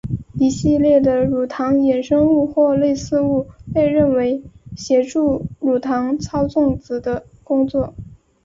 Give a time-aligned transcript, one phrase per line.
[0.33, 4.41] 一系列的乳糖衍生物或类似物被认为
[4.75, 7.93] 协助乳糖操纵子的工作。